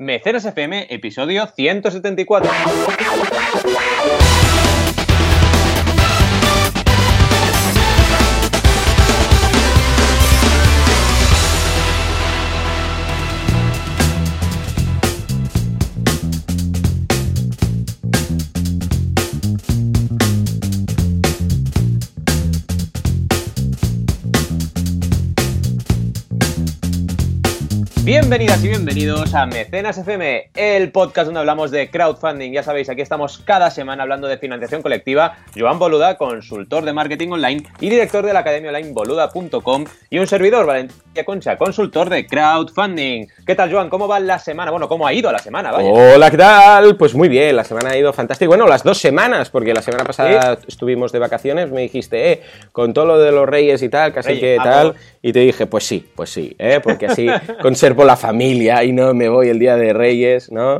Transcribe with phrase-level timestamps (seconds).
[0.00, 2.50] Mecenas FM, episodio 174.
[28.30, 32.52] Bienvenidas y bienvenidos a Mecenas FM, el podcast donde hablamos de crowdfunding.
[32.52, 35.38] Ya sabéis, aquí estamos cada semana hablando de financiación colectiva.
[35.58, 40.28] Joan Boluda, consultor de marketing online y director de la academia online boluda.com y un
[40.28, 43.26] servidor, Valentina Concha, consultor de crowdfunding.
[43.44, 43.90] ¿Qué tal, Joan?
[43.90, 44.70] ¿Cómo va la semana?
[44.70, 45.72] Bueno, ¿cómo ha ido la semana?
[45.74, 46.96] Hola, ¿qué tal?
[46.96, 48.46] Pues muy bien, la semana ha ido fantástica.
[48.46, 52.94] Bueno, las dos semanas, porque la semana pasada estuvimos de vacaciones, me dijiste, eh, con
[52.94, 56.08] todo lo de los reyes y tal, casi que tal, y te dije, pues sí,
[56.14, 56.78] pues sí, ¿eh?
[56.80, 57.26] porque así
[57.60, 60.78] conservo la familia y no me voy el día de Reyes, ¿no?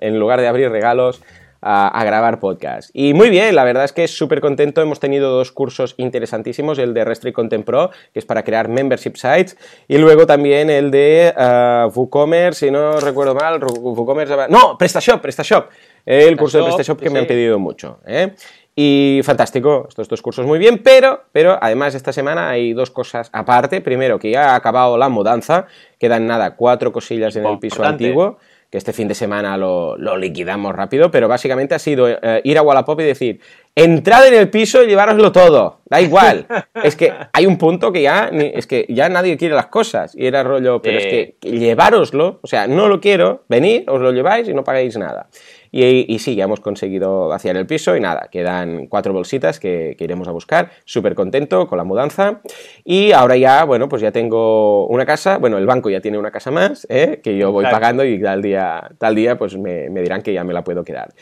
[0.00, 1.22] en lugar de abrir regalos.
[1.64, 2.90] A, grabar podcast.
[2.92, 4.82] Y muy bien, la verdad es que súper contento.
[4.82, 9.12] Hemos tenido dos cursos interesantísimos, el de Restrict Content Pro, que es para crear membership
[9.14, 9.56] sites,
[9.86, 14.34] y luego también el de uh, WooCommerce, si no recuerdo mal, WooCommerce...
[14.48, 15.66] No, PrestaShop, PrestaShop.
[16.04, 18.00] El curso de PrestaShop que me han pedido mucho.
[18.06, 18.34] ¿eh?
[18.74, 23.28] Y fantástico, estos dos cursos muy bien, pero, pero además esta semana hay dos cosas
[23.32, 23.82] aparte.
[23.82, 25.66] Primero, que ya ha acabado la mudanza,
[25.98, 28.38] quedan nada, cuatro cosillas en el piso antiguo,
[28.70, 32.62] que este fin de semana lo, liquidamos rápido, pero básicamente ha sido eh, ir a
[32.62, 33.40] Wallapop y decir,
[33.74, 36.46] entrad en el piso y llevároslo todo, da igual.
[36.82, 40.24] es que hay un punto que ya, es que ya nadie quiere las cosas, y
[40.26, 44.48] era rollo, pero es que llevároslo, o sea, no lo quiero, venid, os lo lleváis
[44.48, 45.28] y no pagáis nada.
[45.74, 50.28] Y, sí, ya hemos conseguido vaciar el piso y nada, quedan cuatro bolsitas que, iremos
[50.28, 50.70] a buscar.
[50.84, 52.42] Súper contento con la mudanza.
[52.84, 55.38] Y ahora ya, bueno, pues ya tengo una casa.
[55.38, 57.20] Bueno, el banco ya tiene una casa más, ¿eh?
[57.22, 60.44] que yo voy pagando y tal día, tal día pues me, me dirán que ya
[60.44, 61.14] me la puedo quedar.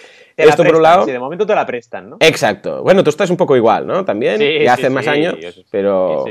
[0.48, 1.05] Esto por un lado.
[1.05, 2.16] Sí, de momento te la prestan, ¿no?
[2.20, 2.83] Exacto.
[2.83, 4.05] Bueno, tú estás un poco igual, ¿no?
[4.05, 4.38] También.
[4.38, 5.36] Sí, ya hace más años,
[5.70, 6.24] pero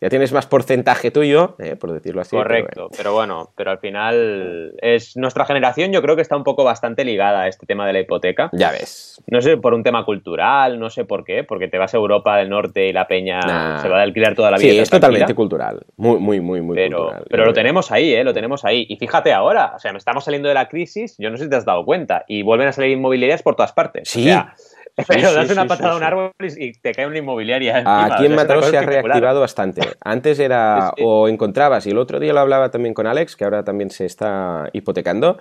[0.00, 2.36] ya tienes más porcentaje tuyo, eh, por decirlo así.
[2.36, 2.90] Correcto.
[2.96, 3.50] Pero bueno.
[3.56, 5.92] pero al final es nuestra generación.
[5.92, 8.50] Yo creo que está un poco bastante ligada a este tema de la hipoteca.
[8.52, 9.22] Ya ves.
[9.26, 12.36] No sé por un tema cultural, no sé por qué, porque te vas a Europa
[12.36, 13.40] del Norte y la peña
[13.80, 14.70] se va a alquilar toda la vida.
[14.70, 15.80] Sí, es totalmente cultural.
[15.96, 17.24] Muy, muy, muy, muy pero, cultural.
[17.28, 18.24] Pero lo tenemos ahí, ¿eh?
[18.24, 18.86] Lo tenemos ahí.
[18.88, 21.16] Y fíjate ahora, o sea, estamos saliendo de la crisis.
[21.18, 23.72] Yo no sé si te has dado cuenta y vuelven a salir inmobiliarias por todas
[23.72, 24.08] partes.
[24.08, 24.30] Sí.
[25.08, 27.82] pero das una patada a un árbol y te cae una inmobiliaria.
[27.84, 29.80] Aquí en Mataró se ha reactivado bastante.
[30.00, 33.64] Antes era o encontrabas, y el otro día lo hablaba también con Alex, que ahora
[33.64, 35.38] también se está hipotecando,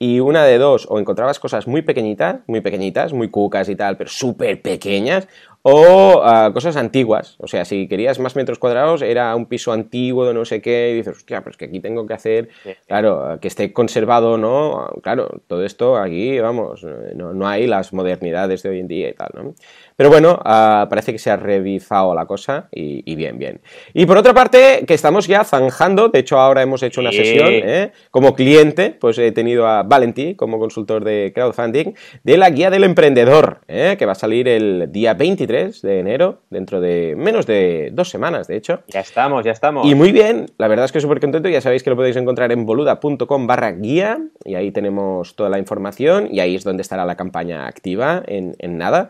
[0.00, 3.96] y una de dos, o encontrabas cosas muy pequeñitas, muy pequeñitas, muy cucas y tal,
[3.96, 5.28] pero súper pequeñas,
[5.62, 7.36] o ah, cosas antiguas.
[7.38, 10.90] O sea, si querías más metros cuadrados, era un piso antiguo de no sé qué,
[10.92, 12.48] y dices, hostia, pero es que aquí tengo que hacer,
[12.86, 14.88] claro, que esté conservado, ¿no?
[15.02, 19.14] Claro, todo esto aquí, vamos, no, no hay las modernidades de hoy en día y
[19.14, 19.54] tal, ¿no?
[19.98, 23.60] Pero bueno, ah, parece que se ha revisado la cosa y, bien, bien.
[23.94, 27.48] Y por otra parte, que estamos ya zanjando, de hecho ahora hemos hecho una sesión
[27.50, 27.90] ¿eh?
[28.12, 32.84] como cliente, pues he tenido a Valentí como consultor de crowdfunding de la guía del
[32.84, 33.96] emprendedor, ¿eh?
[33.98, 38.46] que va a salir el día 23 de enero, dentro de menos de dos semanas,
[38.46, 38.82] de hecho.
[38.88, 39.86] Ya estamos, ya estamos.
[39.86, 42.52] Y muy bien, la verdad es que súper contento, ya sabéis que lo podéis encontrar
[42.52, 47.04] en boluda.com barra guía y ahí tenemos toda la información y ahí es donde estará
[47.04, 49.08] la campaña activa en, en nada.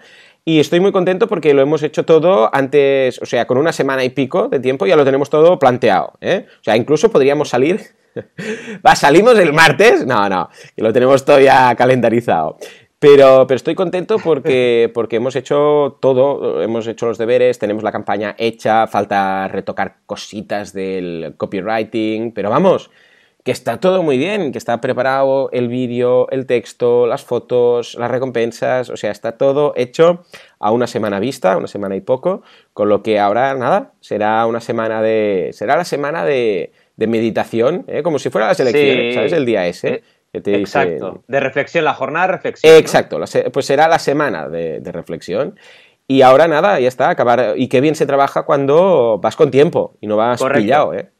[0.49, 4.03] Y estoy muy contento porque lo hemos hecho todo antes, o sea, con una semana
[4.03, 6.15] y pico de tiempo ya lo tenemos todo planteado.
[6.23, 6.47] ¿eh?
[6.49, 7.83] O sea, incluso podríamos salir.
[8.87, 10.07] ¿Va, salimos el martes?
[10.07, 12.57] No, no, que lo tenemos todo ya calendarizado.
[13.01, 17.93] Pero, pero, estoy contento porque, porque hemos hecho todo, hemos hecho los deberes, tenemos la
[17.93, 22.91] campaña hecha, falta retocar cositas del copywriting, pero vamos,
[23.49, 28.11] que está todo muy bien, que está preparado el vídeo, el texto, las fotos, las
[28.11, 30.25] recompensas, o sea, está todo hecho
[30.59, 32.43] a una semana vista, una semana y poco,
[32.75, 38.03] con lo que ahora nada, será una semana de, será la semana de, meditación, ¿eh?
[38.03, 39.33] como si fuera la selección, ¿sabes?
[39.33, 40.03] El día ese.
[40.33, 42.77] Que te Exacto, de reflexión, la jornada de reflexión.
[42.77, 43.19] Exacto,
[43.53, 45.59] pues será la semana de, reflexión.
[46.07, 47.55] Y ahora nada, ya está, acabar.
[47.57, 51.11] Y qué bien se trabaja cuando vas con tiempo y no vas pillado, ¿eh?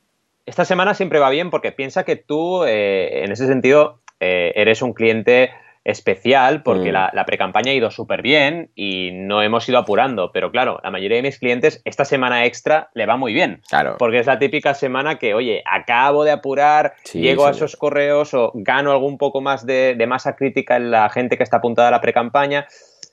[0.49, 4.81] esta semana siempre va bien porque piensa que tú, eh, en ese sentido, eh, eres
[4.81, 5.51] un cliente
[5.89, 6.93] especial porque mm.
[6.93, 10.31] la, la pre-campaña ha ido súper bien y no hemos ido apurando.
[10.33, 13.63] Pero claro, la mayoría de mis clientes, esta semana extra le va muy bien.
[13.69, 13.97] Claro.
[13.99, 18.53] Porque es la típica semana que, oye, acabo de apurar, llego a esos correos o
[18.55, 21.93] gano algún poco más de, de masa crítica en la gente que está apuntada a
[21.93, 22.67] la pre-campaña.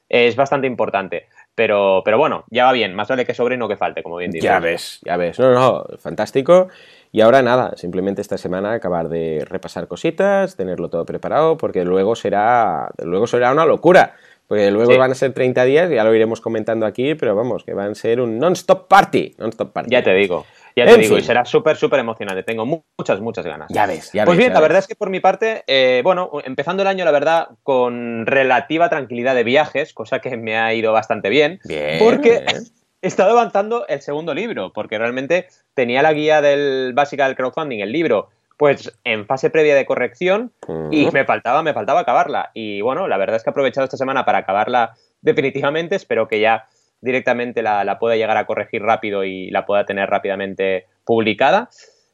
[0.10, 1.28] Es bastante importante.
[1.56, 4.18] Pero, pero bueno, ya va bien, más vale que sobre y no que falte, como
[4.18, 4.44] bien dices.
[4.44, 5.40] Ya ves, ya ves.
[5.40, 6.68] No, no, fantástico.
[7.16, 12.14] Y ahora nada, simplemente esta semana acabar de repasar cositas, tenerlo todo preparado, porque luego
[12.14, 14.16] será, luego será una locura.
[14.50, 17.74] Porque luego van a ser 30 días, ya lo iremos comentando aquí, pero vamos, que
[17.74, 19.34] van a ser un non-stop party.
[19.38, 19.92] Non-stop party.
[19.92, 20.46] Ya te digo.
[20.76, 22.44] Ya te digo, y será súper, súper emocionante.
[22.44, 23.70] Tengo muchas, muchas ganas.
[23.74, 24.68] Ya ves, ya Pues ves, bien, ya la ves.
[24.68, 28.90] verdad es que por mi parte, eh, bueno, empezando el año, la verdad, con relativa
[28.90, 31.62] tranquilidad de viajes, cosa que me ha ido bastante bien.
[31.64, 32.64] Bien, Porque bien.
[33.06, 37.80] He estado avanzando el segundo libro, porque realmente tenía la guía del básica del crowdfunding,
[37.80, 40.52] el libro, pues en fase previa de corrección
[40.90, 42.50] y me faltaba, me faltaba acabarla.
[42.56, 45.96] Y bueno, la verdad es que he aprovechado esta semana para acabarla definitivamente.
[45.96, 46.66] Espero que ya
[47.00, 51.70] directamente la, la pueda llegar a corregir rápido y la pueda tener rápidamente publicada.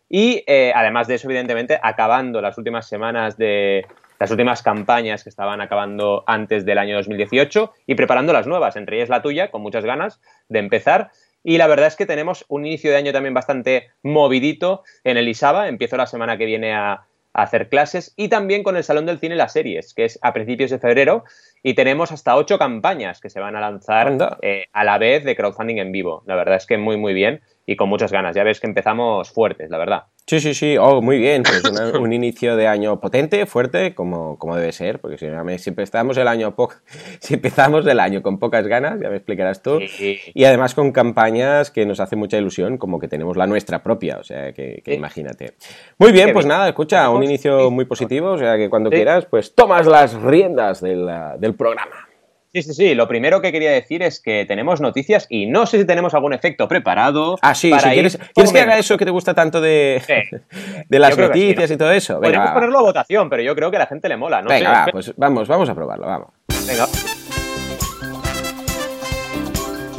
[0.10, 3.86] Y eh, además de eso, evidentemente, acabando las últimas semanas de
[4.22, 8.98] las últimas campañas que estaban acabando antes del año 2018 y preparando las nuevas, entre
[8.98, 11.10] ellas la tuya, con muchas ganas de empezar.
[11.44, 15.28] Y la verdad es que tenemos un inicio de año también bastante movidito en el
[15.28, 15.70] ISABA.
[15.70, 19.18] Empiezo la semana que viene a, a hacer clases y también con el Salón del
[19.18, 21.24] Cine y las series, que es a principios de febrero.
[21.64, 25.36] Y tenemos hasta ocho campañas que se van a lanzar eh, a la vez de
[25.36, 26.22] crowdfunding en vivo.
[26.28, 28.36] La verdad es que muy, muy bien y con muchas ganas.
[28.36, 30.04] Ya ves que empezamos fuertes, la verdad.
[30.28, 34.38] Sí, sí, sí, oh, muy bien, pues una- un inicio de año potente, fuerte, como,
[34.38, 35.26] como debe ser, porque si,
[35.58, 36.70] si empezamos el año po-
[37.20, 40.20] si empezamos el año con pocas ganas, ya me explicarás tú, Sí.
[40.34, 44.18] y además con campañas que nos hacen mucha ilusión, como que tenemos la nuestra propia,
[44.20, 44.98] o sea, que, que Sí.
[44.98, 45.54] imagínate.
[45.98, 46.58] Muy bien, Qué pues bien.
[46.58, 48.96] nada, escucha, un inicio muy positivo, o sea, que cuando Sí.
[48.98, 51.10] quieras, pues tomas las riendas del,
[51.40, 52.08] del programa.
[52.54, 52.96] Sí, sí, sí.
[52.96, 56.34] Lo primero que quería decir es que tenemos noticias y no sé si tenemos algún
[56.34, 57.38] efecto preparado.
[57.42, 60.38] Ah, sí, para si quieres, ¿quieres que haga eso que te gusta tanto de, Sí.
[60.90, 61.76] de las sí, noticias ¿no?
[61.76, 62.14] y todo eso?
[62.16, 62.54] Venga, Podríamos va.
[62.54, 64.42] ponerlo a votación, pero yo creo que a la gente le mola.
[64.42, 64.66] No Venga, sé.
[64.66, 66.28] va, Espera, pues vamos, vamos a probarlo, vamos.
[66.68, 66.86] venga.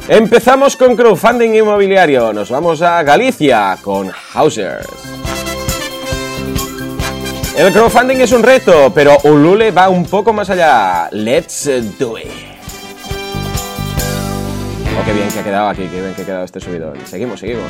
[0.09, 2.33] Empezamos con crowdfunding inmobiliario.
[2.35, 4.87] Nos vamos a Galicia con Hausers.
[7.57, 11.11] El crowdfunding es un reto, pero Ulule va un poco más allá.
[11.13, 11.69] Let's
[11.99, 12.27] do it.
[14.99, 16.95] Oh, qué bien que ha quedado aquí, qué bien que ha quedado este subidón.
[17.05, 17.65] Seguimos, seguimos.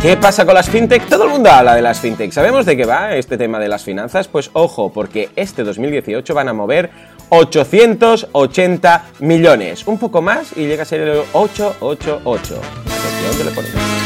[0.00, 1.08] ¿Qué pasa con las fintech?
[1.08, 2.30] Todo el mundo habla de las fintech.
[2.30, 4.28] ¿Sabemos de qué va este tema de las finanzas?
[4.28, 6.90] Pues ojo, porque este 2018 van a mover
[7.30, 9.84] 880 millones.
[9.84, 12.60] Un poco más y llega a ser el 888.
[12.86, 14.05] Atención, que.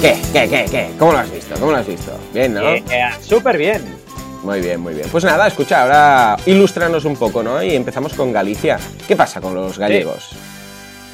[0.00, 0.16] ¿Qué?
[0.32, 0.48] ¿Qué?
[0.48, 0.64] ¿Qué?
[0.70, 0.90] ¿Qué?
[0.98, 1.54] ¿Cómo lo has visto?
[1.60, 2.18] ¿Cómo lo has visto?
[2.32, 2.70] Bien, ¿no?
[2.70, 3.84] Eh, eh, Súper bien.
[4.42, 5.06] Muy bien, muy bien.
[5.12, 7.62] Pues nada, escucha, ahora ilústranos un poco, ¿no?
[7.62, 8.78] Y empezamos con Galicia.
[9.06, 10.30] ¿Qué pasa con los gallegos?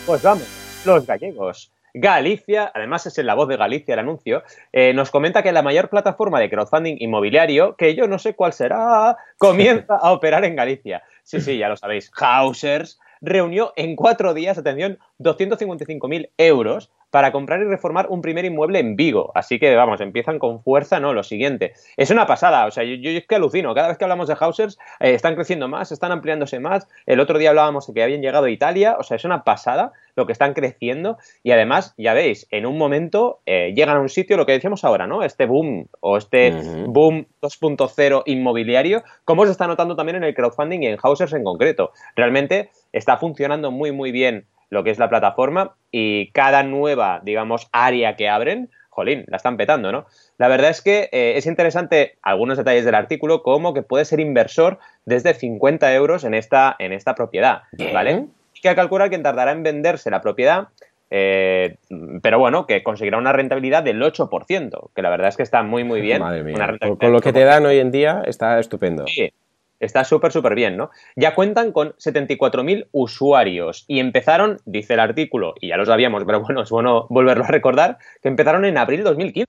[0.06, 0.46] Pues vamos,
[0.84, 1.72] los gallegos.
[1.94, 5.62] Galicia, además es en la voz de Galicia el anuncio, eh, nos comenta que la
[5.62, 10.54] mayor plataforma de crowdfunding inmobiliario, que yo no sé cuál será, comienza a operar en
[10.54, 11.02] Galicia.
[11.24, 12.12] Sí, sí, ya lo sabéis.
[12.14, 18.78] Hausers reunió en cuatro días, atención, 255.000 euros para comprar y reformar un primer inmueble
[18.78, 19.32] en Vigo.
[19.34, 21.14] Así que, vamos, empiezan con fuerza, ¿no?
[21.14, 21.72] Lo siguiente.
[21.96, 23.74] Es una pasada, o sea, yo, yo es que alucino.
[23.74, 26.86] Cada vez que hablamos de Hausers, eh, están creciendo más, están ampliándose más.
[27.06, 29.92] El otro día hablábamos de que habían llegado a Italia, o sea, es una pasada
[30.14, 31.16] lo que están creciendo.
[31.42, 34.84] Y además, ya veis, en un momento eh, llegan a un sitio, lo que decíamos
[34.84, 35.22] ahora, ¿no?
[35.22, 36.92] Este boom o este Ujú.
[36.92, 41.44] boom 2.0 inmobiliario, como se está notando también en el crowdfunding y en Hausers en
[41.44, 41.92] concreto.
[42.14, 47.68] Realmente está funcionando muy, muy bien lo que es la plataforma y cada nueva, digamos,
[47.72, 50.06] área que abren, jolín, la están petando, ¿no?
[50.38, 54.20] La verdad es que eh, es interesante algunos detalles del artículo, como que puede ser
[54.20, 57.62] inversor desde 50 euros en esta, en esta propiedad.
[57.92, 58.26] ¿vale?
[58.54, 60.68] Y que calcular que tardará en venderse la propiedad,
[61.10, 61.76] eh,
[62.22, 65.84] pero bueno, que conseguirá una rentabilidad del 8%, que la verdad es que está muy,
[65.84, 66.20] muy bien.
[66.20, 66.56] Madre mía.
[66.56, 69.06] Una Con, con lo que te dan hoy en día está estupendo.
[69.06, 69.30] Sí,
[69.80, 70.90] está súper, súper bien, ¿no?
[71.16, 76.40] Ya cuentan con 74.000 usuarios y empezaron, dice el artículo, y ya lo sabíamos, pero
[76.40, 79.46] bueno, es bueno volverlo a recordar, que empezaron en abril de 2015.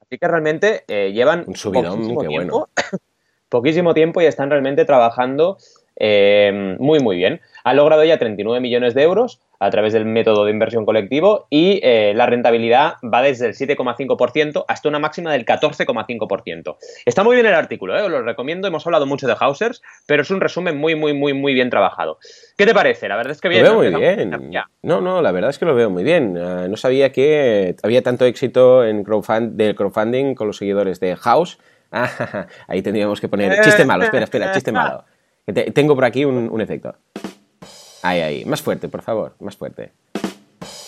[0.00, 2.68] Así que realmente eh, llevan Un subidón, poquísimo qué tiempo,
[3.48, 5.56] poquísimo tiempo y están realmente trabajando
[5.96, 7.40] eh, muy, muy bien.
[7.64, 11.80] Han logrado ya 39 millones de euros a través del método de inversión colectivo y
[11.82, 16.76] eh, la rentabilidad va desde el 7,5% hasta una máxima del 14,5%.
[17.06, 18.02] Está muy bien el artículo, ¿eh?
[18.02, 18.68] os lo recomiendo.
[18.68, 22.18] Hemos hablado mucho de Hausers, pero es un resumen muy, muy, muy, muy bien trabajado.
[22.56, 23.08] ¿Qué te parece?
[23.08, 23.64] La verdad es que bien.
[23.64, 23.98] Lo veo ¿no?
[23.98, 24.50] muy bien.
[24.50, 24.68] Ya.
[24.82, 26.36] No, no, la verdad es que lo veo muy bien.
[26.36, 31.16] Eh, no sabía que había tanto éxito en crowdfund del crowdfunding con los seguidores de
[31.16, 31.58] House.
[31.96, 34.02] Ah, ahí tendríamos que poner chiste malo.
[34.02, 35.04] Espera, espera, chiste malo.
[35.74, 36.94] Tengo por aquí un, efecto.
[38.02, 38.44] Ahí, ahí.
[38.44, 39.34] Más fuerte, por favor.
[39.40, 39.92] Más fuerte.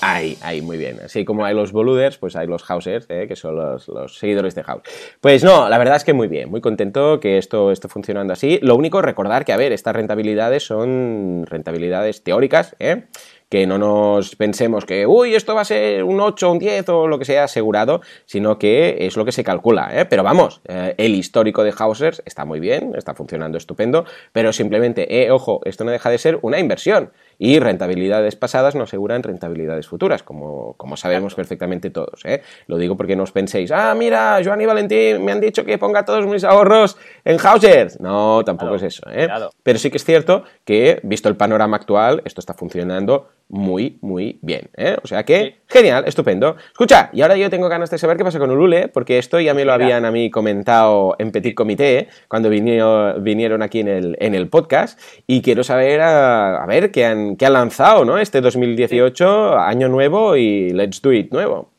[0.00, 0.98] Ahí, ahí, muy bien.
[1.04, 3.26] Así como hay los boluders, pues hay los hausers, ¿eh?
[3.26, 4.82] que son los, los, seguidores de House.
[5.20, 8.58] Pues no, la verdad es que muy bien, muy contento que esto esté funcionando así.
[8.62, 13.04] Lo único, recordar que, a ver, estas rentabilidades son rentabilidades teóricas, ¿eh?
[13.48, 17.06] Que no nos pensemos que, uy, esto va a ser un 8, un 10 o
[17.06, 19.88] lo que sea asegurado, sino que es lo que se calcula.
[19.92, 20.04] ¿eh?
[20.04, 25.22] Pero vamos, eh, el histórico de Hausers está muy bien, está funcionando estupendo, pero simplemente,
[25.22, 29.86] eh, ojo, esto no deja de ser una inversión y rentabilidades pasadas no aseguran rentabilidades
[29.86, 32.24] futuras, como, como sabemos perfectamente todos.
[32.24, 32.42] ¿eh?
[32.66, 35.78] Lo digo porque no os penséis, ah, mira, Joan y Valentín me han dicho que
[35.78, 38.00] ponga todos mis ahorros en Hausers.
[38.00, 39.02] No, tampoco es eso.
[39.10, 39.28] ¿eh?
[39.62, 44.38] Pero sí que es cierto que, visto el panorama actual, esto está funcionando muy, muy
[44.42, 44.70] bien.
[44.76, 44.96] ¿eh?
[45.02, 46.56] O sea que, genial, estupendo.
[46.72, 49.54] Escucha, y ahora yo tengo ganas de saber qué pasa con Ulule, porque esto ya
[49.54, 54.16] me lo habían a mí comentado en Petit Comité, cuando vinieron, vinieron aquí en el,
[54.20, 58.18] en el podcast, y quiero saber, a, ver, qué han, qué han lanzado, ¿no?
[58.18, 61.75] Este 2018, año nuevo y Let's Do It nuevo.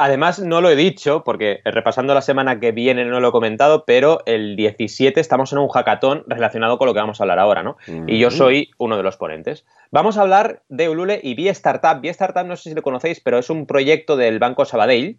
[0.00, 3.84] Además, no lo he dicho, porque repasando la semana que viene no lo he comentado,
[3.84, 7.64] pero el 17 estamos en un hackathon relacionado con lo que vamos a hablar ahora,
[7.64, 7.76] ¿no?
[8.06, 9.66] Y yo soy uno de los ponentes.
[9.90, 12.00] Vamos a hablar de Ulule y B-Startup.
[12.00, 15.16] B-Startup, no sé si lo conocéis, pero es un proyecto del Banco Sabadell,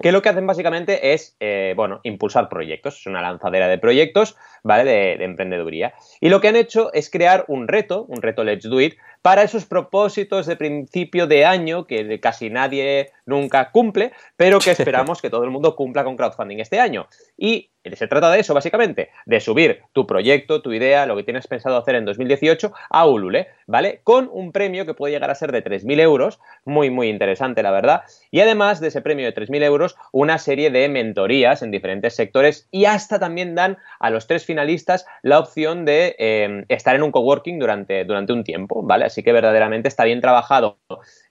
[0.00, 3.00] que lo que hacen básicamente es, eh, bueno, impulsar proyectos.
[3.00, 4.84] Es una lanzadera de proyectos, ¿vale?
[4.84, 5.92] De, de emprendeduría.
[6.20, 9.42] Y lo que han hecho es crear un reto, un reto Let's Do It, para
[9.42, 15.30] esos propósitos de principio de año que casi nadie nunca cumple, pero que esperamos que
[15.30, 17.06] todo el mundo cumpla con crowdfunding este año.
[17.36, 21.46] Y se trata de eso, básicamente, de subir tu proyecto, tu idea, lo que tienes
[21.46, 24.00] pensado hacer en 2018 a Ulule, ¿vale?
[24.04, 27.70] Con un premio que puede llegar a ser de 3.000 euros, muy, muy interesante, la
[27.70, 28.02] verdad.
[28.30, 32.68] Y además de ese premio de 3.000 euros, una serie de mentorías en diferentes sectores
[32.70, 37.12] y hasta también dan a los tres finalistas la opción de eh, estar en un
[37.12, 39.06] coworking durante, durante un tiempo, ¿vale?
[39.06, 40.78] Así que verdaderamente está bien trabajado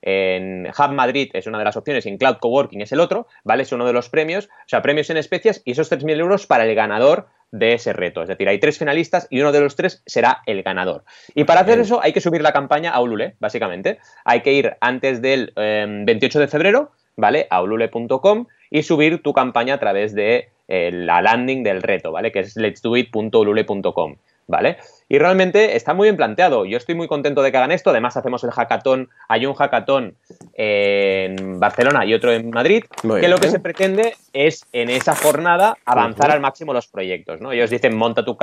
[0.01, 3.27] en Hub Madrid es una de las opciones y en Cloud Coworking es el otro,
[3.43, 3.63] ¿vale?
[3.63, 6.65] Es uno de los premios, o sea, premios en especias y esos 3.000 euros para
[6.65, 8.21] el ganador de ese reto.
[8.21, 11.03] Es decir, hay tres finalistas y uno de los tres será el ganador.
[11.35, 13.99] Y para hacer eso hay que subir la campaña a Ulule, básicamente.
[14.23, 17.47] Hay que ir antes del 28 em, de febrero, ¿vale?
[17.49, 22.31] A ulule.com y subir tu campaña a través de eh, la landing del reto, ¿vale?
[22.31, 24.15] Que es letsdoit.ulule.com.
[24.51, 24.77] ¿vale?
[25.09, 26.65] Y realmente está muy bien planteado.
[26.65, 27.89] Yo estoy muy contento de que hagan esto.
[27.89, 29.09] Además, hacemos el hackathon.
[29.27, 30.15] Hay un hackathon
[30.53, 32.83] en Barcelona y otro en Madrid.
[33.01, 37.41] que lo que se pretende es en esa jornada avanzar al máximo los proyectos.
[37.41, 37.51] ¿no?
[37.51, 38.37] Ellos dicen monta tu,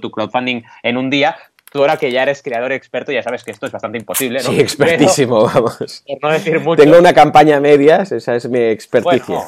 [0.00, 1.36] tu crowdfunding en un día,
[1.72, 4.50] tú ahora que ya eres creador experto, ya sabes que esto es bastante imposible, ¿no?
[4.50, 6.04] Sí, expertísimo, vamos.
[6.06, 6.82] Por no decir mucho.
[6.82, 9.46] Tengo una campaña a medias, esa es mi experticia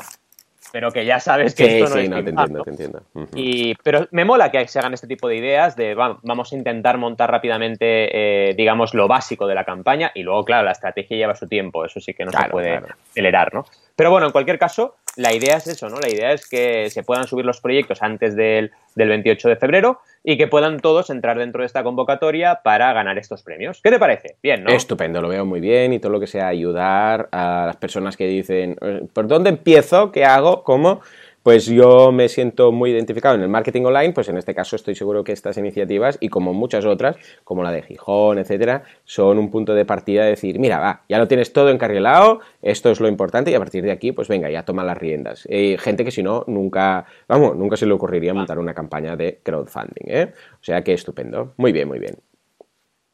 [0.73, 3.03] pero que ya sabes que esto no es no, te entiendo, te entiendo.
[3.35, 6.99] y, pero me mola que se hagan este tipo de ideas de vamos a intentar
[6.99, 11.35] montar rápidamente, eh, digamos, lo básico de la campaña y luego, claro, la estrategia lleva
[11.35, 13.65] su tiempo, eso sí que no se puede acelerar, ¿no?
[13.97, 15.99] Pero bueno, en cualquier caso, la idea es eso, ¿no?
[15.99, 20.01] La idea es que se puedan subir los proyectos antes del, del 28 de febrero
[20.23, 23.81] y que puedan todos entrar dentro de esta convocatoria para ganar estos premios.
[23.83, 24.37] ¿Qué te parece?
[24.43, 24.71] Bien, ¿no?
[24.71, 28.29] Estupendo, lo veo muy bien y todo lo que sea ayudar a las personas que
[28.29, 30.13] dicen, eh, ¿por dónde empiezo?
[30.13, 30.63] ¿Qué hago?
[30.63, 31.01] ¿Cómo?
[31.49, 34.95] Pues yo me siento muy identificado en el marketing online, pues en este caso estoy
[34.95, 39.51] seguro que estas iniciativas y como muchas otras, como la de Gijón, etcétera, son un
[39.51, 43.09] punto de partida de decir, mira, va, ya lo tienes todo encarrilado, esto es lo
[43.09, 45.47] importante y a partir de aquí, pues venga, ya toma las riendas.
[45.49, 49.41] Eh, gente que si no, nunca, vamos, nunca se le ocurriría montar una campaña de
[49.43, 50.35] crowdfunding, ¿eh?
[50.53, 51.55] O sea que estupendo.
[51.57, 52.17] Muy bien, muy bien.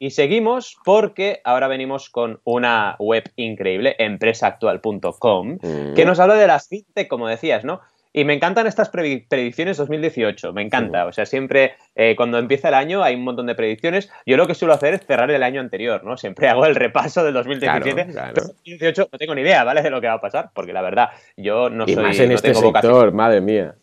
[0.00, 5.58] Y seguimos porque ahora venimos con una web increíble, empresaactual.com,
[5.94, 6.06] que mm.
[6.06, 7.80] nos habla de las fintech, como decías, ¿no?
[8.16, 11.04] Y me encantan estas predicciones 2018, me encanta.
[11.06, 14.08] O sea, siempre eh, cuando empieza el año hay un montón de predicciones.
[14.24, 16.16] Yo lo que suelo hacer es cerrar el año anterior, ¿no?
[16.16, 18.12] Siempre hago el repaso del 2017.
[18.12, 19.82] Claro, 2018 no tengo ni idea, ¿vale?
[19.82, 22.04] De lo que va a pasar, porque la verdad, yo no y soy.
[22.04, 23.74] Más en este sector, madre mía.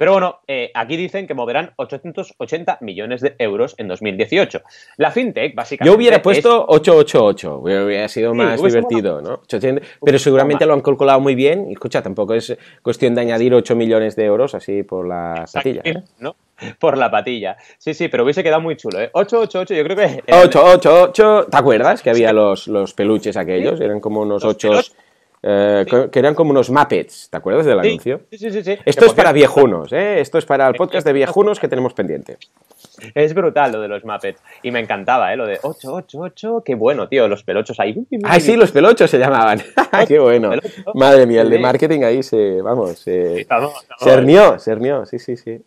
[0.00, 4.62] Pero bueno, eh, aquí dicen que moverán 880 millones de euros en 2018.
[4.96, 5.92] La fintech, básicamente.
[5.92, 9.42] Yo hubiera puesto 888, hubiera sido más divertido, ¿no?
[10.02, 11.68] Pero seguramente lo han calculado muy bien.
[11.68, 15.82] Y escucha, tampoco es cuestión de añadir 8 millones de euros así por la patilla.
[15.84, 16.02] ¿eh?
[16.18, 16.34] ¿no?
[16.78, 17.58] Por la patilla.
[17.76, 19.10] Sí, sí, pero hubiese quedado muy chulo, ¿eh?
[19.12, 20.32] 888, yo creo que.
[20.32, 23.78] 888, ¿te acuerdas que había los, los peluches aquellos?
[23.82, 24.80] Eran como unos 8.
[25.42, 28.20] Eh, que eran como unos Muppets, ¿te acuerdas del anuncio?
[28.30, 28.76] Sí, sí, sí.
[28.84, 30.20] Esto es para viejunos, ¿eh?
[30.20, 32.36] Esto es para el podcast de viejunos que tenemos pendiente.
[33.14, 34.42] Es brutal lo de los Muppets.
[34.62, 35.36] Y me encantaba, ¿eh?
[35.36, 37.96] Lo de 888, qué bueno, tío, los pelochos ahí.
[38.24, 39.62] Ah, sí, los pelochos se llamaban.
[40.08, 40.50] qué bueno.
[40.94, 43.46] Madre mía, el de marketing ahí se, vamos, se,
[43.98, 45.62] se hernió, se hernió, sí, sí, sí.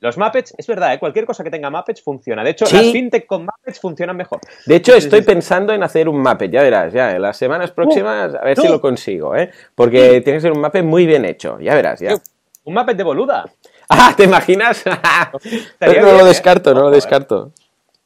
[0.00, 0.98] Los Muppets, es verdad, ¿eh?
[0.98, 2.44] cualquier cosa que tenga Muppets funciona.
[2.44, 4.40] De hecho, las fintech con Muppets funcionan mejor.
[4.66, 8.34] De hecho, estoy pensando en hacer un Muppet, ya verás, ya en las semanas próximas,
[8.34, 9.50] a ver si lo consigo, ¿eh?
[9.74, 12.16] Porque tiene que ser un Muppet muy bien hecho, ya verás, ya.
[12.64, 13.44] Un Muppet de boluda.
[13.86, 14.82] Ah, ¿te imaginas?
[15.80, 16.24] no, lo ¿eh?
[16.24, 17.52] descarto, no lo descarto.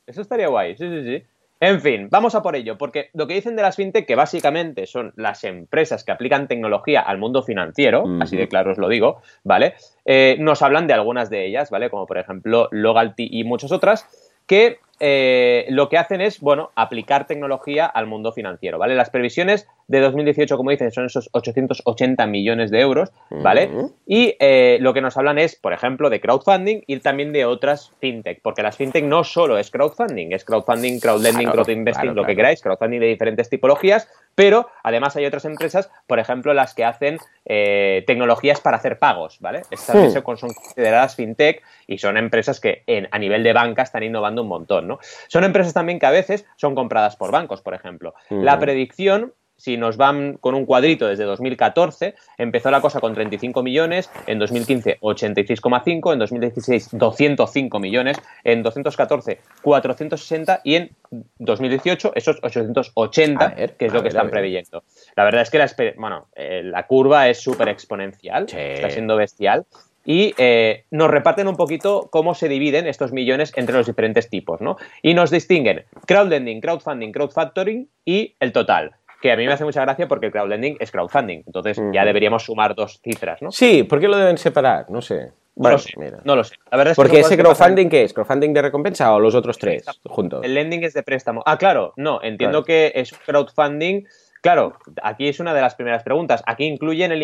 [0.05, 1.25] Eso estaría guay, sí, sí, sí.
[1.61, 4.87] En fin, vamos a por ello, porque lo que dicen de las fintech, que básicamente
[4.87, 9.23] son las empresas que aplican tecnología al mundo financiero, así de claro os lo digo,
[9.43, 9.75] ¿vale?
[10.05, 11.91] Eh, nos hablan de algunas de ellas, ¿vale?
[11.91, 14.07] Como por ejemplo Logalty y muchas otras,
[14.47, 18.95] que eh, lo que hacen es, bueno, aplicar tecnología al mundo financiero, ¿vale?
[18.95, 23.71] Las previsiones de 2018, como dicen, son esos 880 millones de euros, ¿vale?
[24.07, 27.93] Y eh, lo que nos hablan es, por ejemplo, de crowdfunding y también de otras
[27.99, 32.61] fintech, porque las fintech no solo es crowdfunding, es crowdfunding, crowdlending, crowdinvesting, lo que queráis,
[32.61, 38.05] crowdfunding de diferentes tipologías, pero además hay otras empresas, por ejemplo, las que hacen eh,
[38.07, 39.63] tecnologías para hacer pagos, ¿vale?
[39.71, 40.11] Estas hmm.
[40.11, 44.87] son consideradas fintech y son empresas que a nivel de banca están innovando un montón,
[44.87, 44.99] ¿no?
[45.29, 48.15] Son empresas también que a veces son compradas por bancos, por ejemplo.
[48.29, 48.61] La hmm.
[48.61, 54.11] predicción si nos van con un cuadrito desde 2014, empezó la cosa con 35 millones,
[54.27, 60.91] en 2015 86,5, en 2016 205 millones, en 2014 460 y en
[61.39, 64.85] 2018 esos 880, que es lo que están previendo.
[65.17, 69.67] La verdad es que la, bueno, eh, la curva es súper exponencial, está siendo bestial.
[70.05, 74.63] Y eh, nos reparten un poquito cómo se dividen estos millones entre los diferentes tipos,
[74.63, 74.79] ¿no?
[75.03, 79.83] Y nos distinguen crowdlending, crowdfunding, crowdfactoring y el total que a mí me hace mucha
[79.83, 81.43] gracia porque el crowdlending es crowdfunding.
[81.47, 83.51] Entonces ya deberíamos sumar dos cifras, ¿no?
[83.51, 84.87] Sí, ¿por qué lo deben separar?
[84.91, 85.33] No sé.
[85.57, 85.93] no lo sé,
[86.25, 86.55] no lo sé.
[86.71, 88.13] La verdad es Porque ese crowdfunding, ¿qué es?
[88.13, 90.45] ¿Crowdfunding de recompensa o los otros tres juntos?
[90.45, 91.43] El lending es de préstamo.
[91.47, 94.07] Ah, claro, no, entiendo que es crowdfunding
[94.41, 96.43] Claro, aquí es una de las primeras preguntas.
[96.47, 97.23] Aquí incluyen el,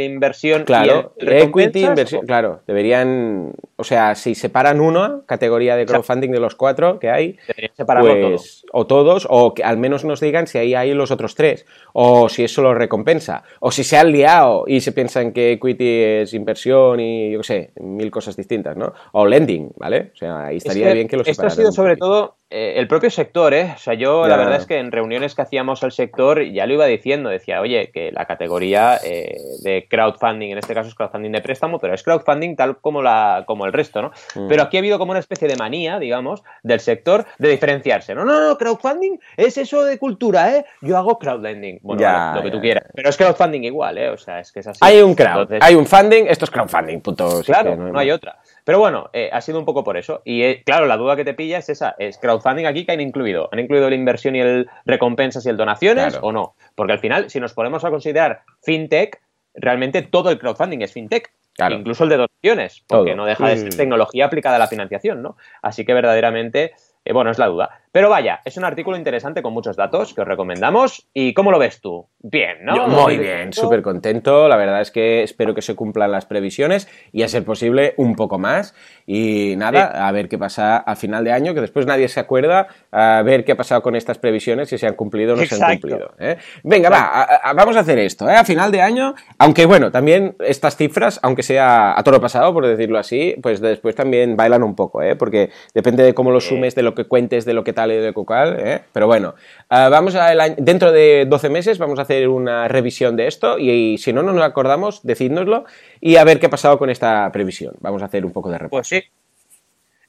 [0.00, 2.26] inversión claro, y el equity, inversión.
[2.26, 7.38] Claro, deberían, o sea, si separan una categoría de crowdfunding de los cuatro que hay,
[7.48, 11.10] deberían separarlo pues, o todos, o que al menos nos digan si ahí hay los
[11.10, 15.32] otros tres, o si es solo recompensa, o si se han liado y se piensan
[15.32, 18.92] que equity es inversión y yo qué sé, mil cosas distintas, ¿no?
[19.12, 20.12] O lending, ¿vale?
[20.14, 21.50] O sea, ahí estaría bien que los separaran.
[21.50, 23.72] Esto ha sido sobre todo eh, el propio sector, ¿eh?
[23.74, 26.74] O sea, yo la verdad es que en reuniones que hacíamos el sector ya lo
[26.74, 31.32] iba diciendo, decía, oye, que la categoría eh, de crowdfunding, en este caso es crowdfunding
[31.32, 34.12] de préstamo, pero es crowdfunding tal como, la, como el resto, ¿no?
[34.34, 34.48] Mm.
[34.48, 38.14] Pero aquí ha habido como una especie de manía, digamos, del sector de diferenciarse.
[38.14, 40.64] No, no, no, crowdfunding es eso de cultura, ¿eh?
[40.82, 41.80] Yo hago crowdlending.
[41.82, 42.84] Bueno, lo que tú quieras.
[42.94, 44.10] Pero es crowdfunding igual, ¿eh?
[44.10, 44.78] O sea, es que es así.
[44.82, 47.42] Hay un crowd, hay un funding, esto es crowdfunding, punto.
[47.44, 48.38] Claro, no hay otra.
[48.64, 50.22] Pero bueno, eh, ha sido un poco por eso.
[50.24, 53.00] Y eh, claro, la duda que te pilla es esa: ¿es crowdfunding aquí que han
[53.00, 53.48] incluido?
[53.52, 56.54] ¿Han incluido la inversión y el recompensas y el donaciones o no?
[56.74, 59.20] Porque al final, si nos ponemos a considerar fintech,
[59.54, 61.30] realmente todo el crowdfunding es fintech.
[61.70, 65.36] Incluso el de donaciones, porque no deja de ser tecnología aplicada a la financiación, ¿no?
[65.62, 66.72] Así que verdaderamente,
[67.04, 67.83] eh, bueno, es la duda.
[67.94, 71.08] Pero vaya, es un artículo interesante con muchos datos que os recomendamos.
[71.14, 72.08] ¿Y cómo lo ves tú?
[72.18, 72.88] Bien, ¿no?
[72.88, 74.48] muy bien, súper contento.
[74.48, 78.16] La verdad es que espero que se cumplan las previsiones y a ser posible un
[78.16, 78.74] poco más.
[79.06, 82.66] Y nada, a ver qué pasa a final de año, que después nadie se acuerda,
[82.90, 85.54] a ver qué ha pasado con estas previsiones, si se han cumplido o no se
[85.54, 86.14] han cumplido.
[86.18, 86.36] ¿eh?
[86.64, 88.28] Venga, va, vamos a hacer esto.
[88.28, 88.34] ¿eh?
[88.34, 92.66] A final de año, aunque bueno, también estas cifras, aunque sea a toro pasado, por
[92.66, 95.14] decirlo así, pues después también bailan un poco, ¿eh?
[95.14, 98.12] porque depende de cómo lo sumes, de lo que cuentes, de lo que tal de
[98.12, 98.82] Cocal, ¿eh?
[98.92, 99.34] pero bueno,
[99.68, 103.98] ah, vamos a dentro de 12 meses vamos a hacer una revisión de esto y,
[103.98, 105.64] si no nos acordamos, decídnoslo
[106.00, 107.74] y a ver qué ha pasado con esta previsión.
[107.80, 108.70] Vamos a hacer un poco de repaso.
[108.70, 109.02] Pues sí.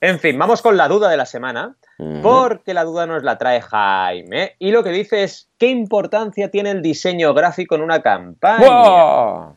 [0.02, 1.76] En fin, vamos con la duda de la semana,
[2.22, 6.72] porque la duda nos la trae Jaime y lo que dice es ¿qué importancia tiene
[6.72, 9.56] el diseño gráfico en una campaña?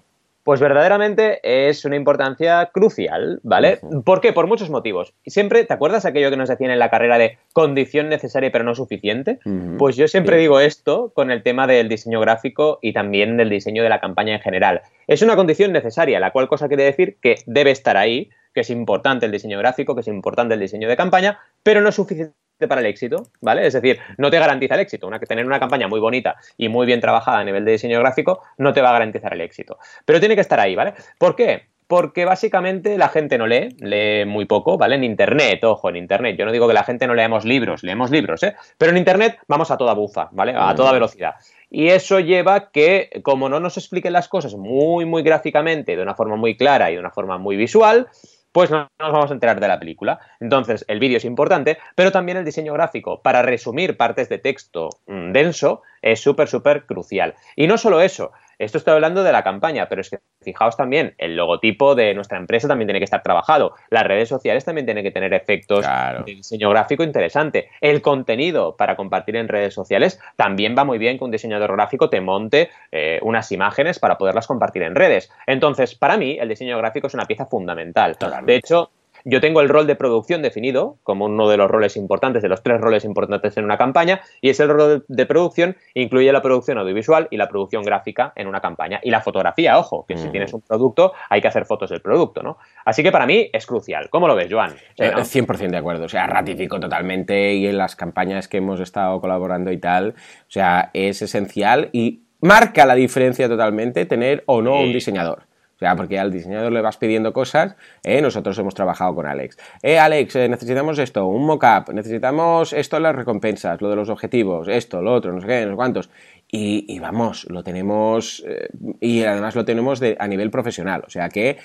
[0.49, 3.81] Pues verdaderamente es una importancia crucial, ¿vale?
[4.03, 4.33] ¿Por qué?
[4.33, 5.13] Por muchos motivos.
[5.27, 8.75] Siempre, ¿te acuerdas aquello que nos decían en la carrera de condición necesaria pero no
[8.75, 9.41] suficiente?
[9.77, 13.83] Pues yo siempre digo esto con el tema del diseño gráfico y también del diseño
[13.83, 14.81] de la campaña en general.
[15.07, 18.71] Es una condición necesaria, la cual cosa quiere decir que debe estar ahí, que es
[18.71, 22.38] importante el diseño gráfico, que es importante el diseño de campaña, pero no es suficiente
[22.67, 23.67] para el éxito, ¿vale?
[23.67, 25.07] Es decir, no te garantiza el éxito.
[25.07, 28.43] Una, tener una campaña muy bonita y muy bien trabajada a nivel de diseño gráfico
[28.57, 29.79] no te va a garantizar el éxito.
[30.05, 30.95] Pero tiene que estar ahí, ¿vale?
[31.19, 31.67] ¿Por qué?
[31.87, 34.97] Porque básicamente la gente no lee, lee muy poco, ¿vale?
[34.97, 36.37] En Internet, ojo, en Internet.
[36.37, 38.55] Yo no digo que la gente no leamos libros, leemos libros, ¿eh?
[38.77, 40.53] Pero en Internet vamos a toda bufa, ¿vale?
[40.55, 41.35] A toda velocidad.
[41.71, 46.15] Y eso lleva que, como no nos expliquen las cosas muy, muy gráficamente, de una
[46.15, 48.09] forma muy clara y de una forma muy visual,
[48.53, 50.19] pues no nos vamos a enterar de la película.
[50.41, 54.91] Entonces, el vídeo es importante, pero también el diseño gráfico para resumir partes de texto
[55.07, 57.35] mm, denso es súper, súper crucial.
[57.57, 61.15] Y no solo eso, Esto estoy hablando de la campaña, pero es que fijaos también,
[61.19, 63.75] el logotipo de nuestra empresa también tiene que estar trabajado.
[63.91, 67.69] Las redes sociales también tienen que tener efectos de diseño gráfico interesante.
[67.81, 72.11] El contenido para compartir en redes sociales también va muy bien que un diseñador gráfico
[72.11, 75.31] te monte eh, unas imágenes para poderlas compartir en redes.
[75.47, 78.17] Entonces, para mí, el diseño gráfico es una pieza fundamental.
[78.45, 78.91] De hecho,
[79.29, 82.63] yo tengo el rol de producción definido como uno de los roles importantes, de los
[82.63, 87.29] tres roles importantes en una campaña, y ese rol de producción incluye la producción audiovisual
[87.31, 89.01] y la producción gráfica en una campaña.
[89.03, 92.43] Y la fotografía, ojo, que si tienes un producto hay que hacer fotos del producto,
[92.43, 92.57] ¿no?
[92.85, 94.09] Así que para mí es crucial.
[94.09, 94.75] ¿Cómo lo ves, Joan?
[94.97, 99.21] 100% eh, de acuerdo, o sea, ratifico totalmente y en las campañas que hemos estado
[99.21, 104.81] colaborando y tal, o sea, es esencial y marca la diferencia totalmente tener o no
[104.81, 105.48] un diseñador.
[105.79, 108.21] O sea, porque al diseñador le vas pidiendo cosas, ¿eh?
[108.21, 109.57] nosotros hemos trabajado con Alex.
[109.81, 114.09] Eh, Alex, eh, necesitamos esto, un mock-up, necesitamos esto en las recompensas, lo de los
[114.09, 116.11] objetivos, esto, lo otro, no sé qué, no sé cuántos.
[116.51, 121.29] Y, vamos, lo tenemos, eh, y además lo tenemos de, a nivel profesional, o sea
[121.29, 121.59] que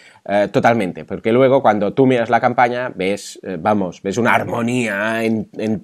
[0.52, 5.22] totalmente, porque luego cuando tú miras la campaña ves, vamos, ves una armonía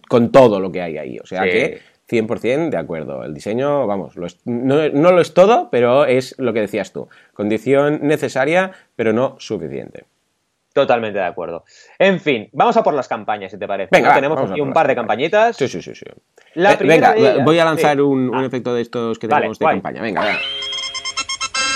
[0.09, 3.23] con todo lo que hay ahí, o sea que 100% de acuerdo.
[3.23, 7.07] El diseño, vamos, no, no, lo es todo, pero es lo que decías tú.
[7.33, 10.05] Condición necesaria, pero no suficiente.
[10.73, 11.65] Totalmente de acuerdo.
[11.97, 13.89] En fin, vamos a por las campañas, si te parece.
[13.91, 15.55] Venga, tenemos aquí un par de campañitas.
[15.57, 15.93] Sí, sí, sí.
[15.95, 16.05] sí.
[16.53, 18.45] La venga, voy a lanzar un, ah.
[18.45, 20.01] efecto de estos que tenemos de campaña.
[20.01, 20.39] Venga, venga.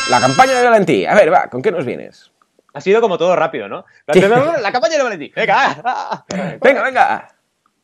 [0.09, 1.05] La campaña de Valentí.
[1.05, 2.31] A ver, va, ¿con qué nos vienes?
[2.73, 3.85] Ha sido como todo rápido, ¿no?
[4.07, 5.31] La, la campaña de Valentí.
[5.35, 6.25] Venga,
[6.61, 7.35] venga, venga.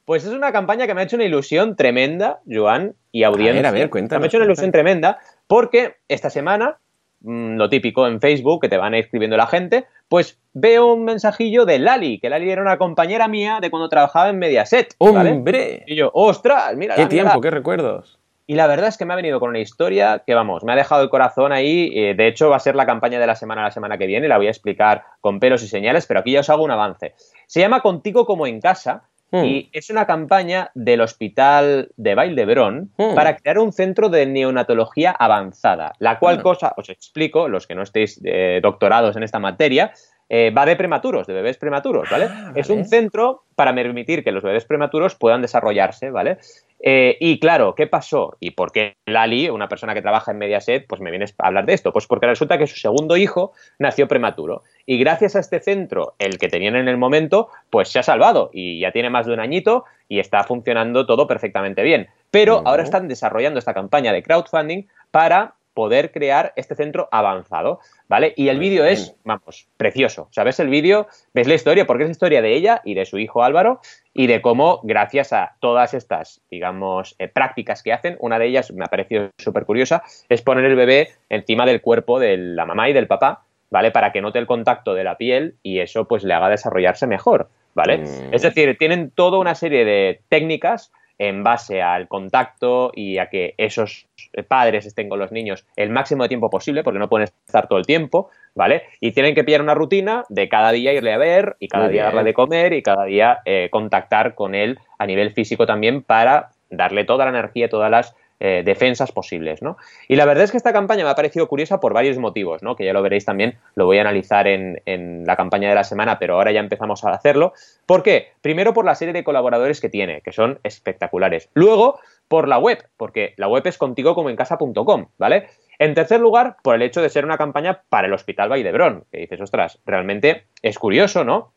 [0.09, 3.59] Pues es una campaña que me ha hecho una ilusión tremenda, Joan, y audiencia.
[3.59, 4.21] A ver, a ver, cuéntame.
[4.21, 6.79] Me ha hecho una ilusión tremenda porque esta semana,
[7.21, 11.63] mm, lo típico en Facebook, que te van escribiendo la gente, pues veo un mensajillo
[11.65, 14.95] de Lali, que Lali era una compañera mía de cuando trabajaba en Mediaset.
[14.97, 15.83] ¡Hombre!
[15.85, 16.75] Y yo, ¡ostras!
[16.75, 16.95] Mira.
[16.95, 18.17] ¡Qué tiempo, qué recuerdos!
[18.47, 20.75] Y la verdad es que me ha venido con una historia que, vamos, me ha
[20.75, 21.91] dejado el corazón ahí.
[21.93, 24.27] Eh, de hecho, va a ser la campaña de la semana la semana que viene.
[24.27, 27.13] La voy a explicar con pelos y señales, pero aquí ya os hago un avance.
[27.45, 29.45] Se llama Contigo como en casa Hmm.
[29.45, 33.15] Y es una campaña del Hospital de Valdebrón hmm.
[33.15, 36.41] para crear un centro de neonatología avanzada, la cual hmm.
[36.41, 39.93] cosa, os explico, los que no estéis eh, doctorados en esta materia,
[40.31, 42.27] eh, va de prematuros, de bebés prematuros, ¿vale?
[42.29, 46.37] Ah, es un centro para permitir que los bebés prematuros puedan desarrollarse, ¿vale?
[46.79, 48.37] Eh, y claro, ¿qué pasó?
[48.39, 51.65] ¿Y por qué Lali, una persona que trabaja en Mediaset, pues me vienes a hablar
[51.65, 51.91] de esto?
[51.91, 54.63] Pues porque resulta que su segundo hijo nació prematuro.
[54.89, 58.49] Y gracias a este centro, el que tenían en el momento, pues se ha salvado
[58.51, 62.07] y ya tiene más de un añito y está funcionando todo perfectamente bien.
[62.31, 68.33] Pero ahora están desarrollando esta campaña de crowdfunding para poder crear este centro avanzado, ¿vale?
[68.35, 70.23] Y el vídeo es, vamos, precioso.
[70.23, 72.95] O sea, ves el vídeo, ves la historia, porque es la historia de ella y
[72.95, 77.93] de su hijo Álvaro, y de cómo, gracias a todas estas, digamos, eh, prácticas que
[77.93, 81.79] hacen, una de ellas me ha parecido súper curiosa, es poner el bebé encima del
[81.79, 83.91] cuerpo de la mamá y del papá, ¿vale?
[83.91, 87.49] Para que note el contacto de la piel y eso pues le haga desarrollarse mejor,
[87.75, 87.99] ¿vale?
[87.99, 88.33] Mm.
[88.33, 93.53] Es decir, tienen toda una serie de técnicas en base al contacto y a que
[93.57, 94.07] esos
[94.47, 97.77] padres estén con los niños el máximo de tiempo posible, porque no pueden estar todo
[97.77, 98.83] el tiempo, ¿vale?
[99.01, 102.05] Y tienen que pillar una rutina de cada día irle a ver y cada día
[102.05, 106.51] darle de comer y cada día eh, contactar con él a nivel físico también para
[106.69, 109.77] darle toda la energía, todas las eh, defensas posibles, ¿no?
[110.07, 112.77] Y la verdad es que esta campaña me ha parecido curiosa por varios motivos, ¿no?
[112.77, 115.83] Que ya lo veréis también, lo voy a analizar en, en, la campaña de la
[115.83, 117.51] semana, pero ahora ya empezamos a hacerlo.
[117.85, 118.29] ¿Por qué?
[118.41, 121.49] Primero por la serie de colaboradores que tiene, que son espectaculares.
[121.53, 121.99] Luego,
[122.29, 125.49] por la web, porque la web es contigo como en casa.com, ¿vale?
[125.77, 129.17] En tercer lugar, por el hecho de ser una campaña para el Hospital Valdebrón, que
[129.17, 131.51] dices, ostras, realmente es curioso, ¿no?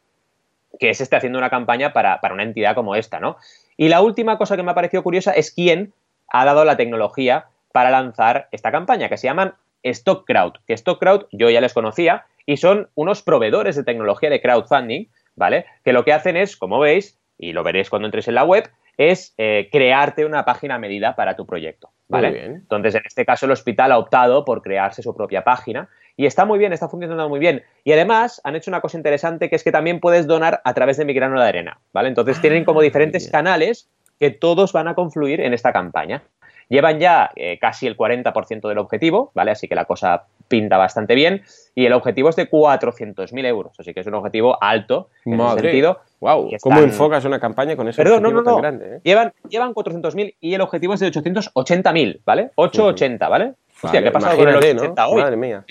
[0.80, 3.36] Que se esté haciendo una campaña para, para una entidad como esta, ¿no?
[3.76, 5.92] Y la última cosa que me ha parecido curiosa es quién
[6.32, 9.54] ha dado la tecnología para lanzar esta campaña, que se llaman
[9.86, 15.06] StockCrowd, que StockCrowd yo ya les conocía y son unos proveedores de tecnología de crowdfunding,
[15.36, 15.66] ¿vale?
[15.84, 18.68] Que lo que hacen es, como veis, y lo veréis cuando entres en la web,
[18.96, 22.44] es eh, crearte una página a medida para tu proyecto, ¿vale?
[22.44, 26.44] Entonces, en este caso, el hospital ha optado por crearse su propia página y está
[26.44, 27.62] muy bien, está funcionando muy bien.
[27.84, 30.98] Y además han hecho una cosa interesante que es que también puedes donar a través
[30.98, 32.08] de mi grano de arena, ¿vale?
[32.08, 33.88] Entonces tienen como ah, diferentes canales
[34.22, 36.22] que todos van a confluir en esta campaña.
[36.68, 39.50] Llevan ya eh, casi el 40% del objetivo, ¿vale?
[39.50, 41.42] Así que la cosa pinta bastante bien.
[41.74, 45.58] Y el objetivo es de 400.000 euros, así que es un objetivo alto en ese
[45.58, 45.98] sentido.
[46.20, 46.50] Wow.
[46.60, 48.96] ¿Cómo enfocas una campaña con ese Perdón, objetivo no, no, tan grande?
[48.96, 49.00] Eh?
[49.02, 52.50] Llevan, llevan 400.000 y el objetivo es de 880.000, ¿ale?
[52.54, 53.54] 880, ¿ale?
[53.82, 55.20] Hostia, ¿qué ha pasado con el 880 hoy?
[55.20, 55.64] Madre mía.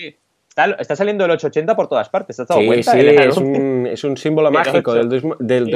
[0.78, 2.36] Está, saliendo el 880 por todas partes.
[2.36, 2.92] ¿Te has dado sí, cuenta?
[2.92, 5.70] Sí, es un, es un símbolo mágico del, del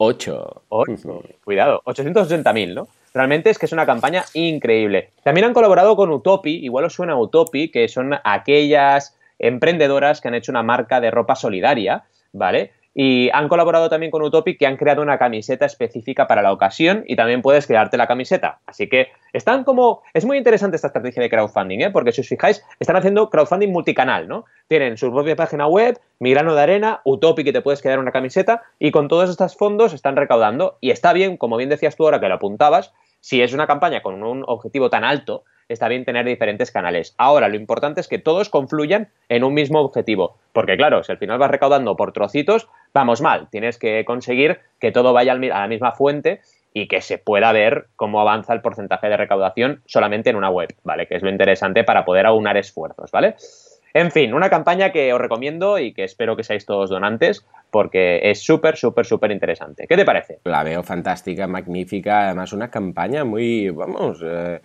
[0.00, 1.34] 2018.
[1.44, 2.88] Cuidado, 880.000, ¿no?
[3.12, 5.10] realmente es que es una campaña increíble.
[5.22, 10.34] También han colaborado con Utopi, igual os suena Utopi, que son aquellas emprendedoras que han
[10.34, 12.72] hecho una marca de ropa solidaria, ¿vale?
[12.94, 17.04] Y han colaborado también con Utopic que han creado una camiseta específica para la ocasión
[17.06, 18.58] y también puedes crearte la camiseta.
[18.66, 20.02] Así que están como...
[20.12, 21.90] Es muy interesante esta estrategia de crowdfunding, ¿eh?
[21.90, 24.44] porque si os fijáis, están haciendo crowdfunding multicanal, ¿no?
[24.66, 28.12] Tienen su propia página web, Mi grano de arena, Utopic que te puedes crear una
[28.12, 32.04] camiseta y con todos estos fondos están recaudando y está bien, como bien decías tú
[32.04, 36.04] ahora que lo apuntabas, si es una campaña con un objetivo tan alto, está bien
[36.04, 37.14] tener diferentes canales.
[37.18, 41.18] Ahora, lo importante es que todos confluyan en un mismo objetivo, porque claro, si al
[41.18, 43.48] final vas recaudando por trocitos, vamos mal.
[43.50, 46.40] Tienes que conseguir que todo vaya a la misma fuente
[46.72, 50.68] y que se pueda ver cómo avanza el porcentaje de recaudación solamente en una web,
[50.84, 51.06] ¿vale?
[51.06, 53.34] Que es lo interesante para poder aunar esfuerzos, ¿vale?
[53.92, 58.20] En fin, una campaña que os recomiendo y que espero que seáis todos donantes porque
[58.30, 59.86] es súper, súper, súper interesante.
[59.88, 60.38] ¿Qué te parece?
[60.44, 64.60] La veo fantástica, magnífica, además una campaña muy, vamos, eh,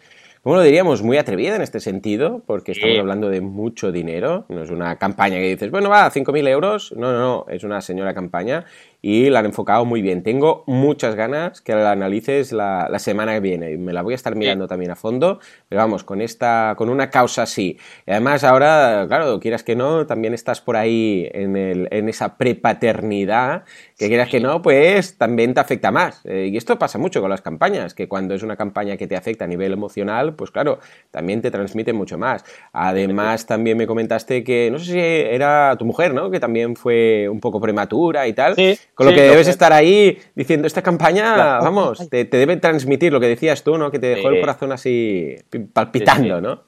[0.45, 1.01] ¿cómo lo diríamos?
[1.01, 5.37] Muy atrevida en este sentido, porque estamos hablando de mucho dinero, no es una campaña
[5.39, 8.63] que dices, bueno, va, 5.000 euros, no, no, no, es una señora campaña
[9.07, 10.23] y la han enfocado muy bien.
[10.23, 13.77] Tengo muchas ganas que la analices la, semana que viene.
[13.77, 15.39] Me la voy a estar mirando también a fondo,
[15.69, 17.77] pero vamos, con esta, con una causa así.
[18.07, 22.35] Y además ahora, claro, quieras que no, también estás por ahí en, el, en esa
[22.35, 23.65] prepaternidad,
[23.95, 26.25] que quieras que no, pues también te afecta más.
[26.25, 29.15] Eh, y esto pasa mucho con las campañas, que cuando es una campaña que te
[29.15, 30.79] afecta a nivel emocional, pues claro,
[31.11, 32.43] también te transmite mucho más.
[32.73, 36.31] Además, también me comentaste que, no sé si era tu mujer, ¿no?
[36.31, 38.55] Que también fue un poco prematura y tal.
[38.55, 38.79] Sí.
[38.95, 43.27] Con lo que debes estar ahí diciendo, esta campaña, vamos, te, debe transmitir lo que
[43.27, 43.91] decías tú, ¿no?
[43.91, 45.35] Que te dejó el corazón así
[45.73, 46.63] palpitando, ¿no?